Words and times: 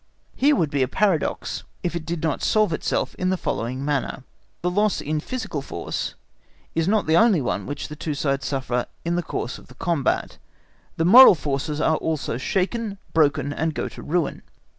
Here 0.35 0.55
would 0.55 0.71
be 0.71 0.81
a 0.81 0.87
paradox, 0.87 1.63
if 1.83 1.95
it 1.95 2.07
did 2.07 2.23
not 2.23 2.41
solve 2.41 2.73
itself 2.73 3.13
in 3.19 3.29
the 3.29 3.37
following 3.37 3.85
manner. 3.85 4.23
The 4.63 4.71
loss 4.71 4.99
in 4.99 5.19
physical 5.19 5.61
force 5.61 6.15
is 6.73 6.87
not 6.87 7.05
the 7.05 7.15
only 7.17 7.39
one 7.39 7.67
which 7.67 7.87
the 7.87 7.95
two 7.95 8.15
sides 8.15 8.47
suffer 8.47 8.87
in 9.05 9.15
the 9.15 9.21
course 9.21 9.59
of 9.59 9.67
the 9.67 9.75
combat; 9.75 10.39
the 10.97 11.05
moral 11.05 11.35
forces 11.35 11.79
also 11.79 12.33
are 12.33 12.39
shaken, 12.39 12.97
broken, 13.13 13.53
and 13.53 13.75
go 13.75 13.87
to 13.89 14.01
ruin. 14.01 14.41